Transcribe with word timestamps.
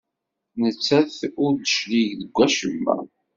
Nettat 0.61 1.17
ur 1.43 1.51
d-teclig 1.55 2.09
deg 2.19 2.31
wacemma. 2.35 2.95